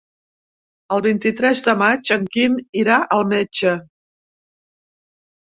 El 0.95 1.03
vint-i-tres 1.05 1.61
de 1.67 1.75
maig 1.81 2.11
en 2.15 2.25
Quim 2.37 2.57
irà 2.85 2.99
al 3.19 3.23
metge. 3.35 3.77